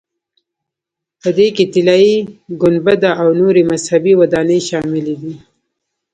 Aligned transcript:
په 1.21 1.29
دې 1.37 1.47
کې 1.55 1.65
طلایي 1.73 2.15
ګنبده 2.61 3.11
او 3.21 3.29
نورې 3.41 3.61
مذهبي 3.71 4.13
ودانۍ 4.21 4.59
شاملې 4.69 5.15
دي. 5.21 5.33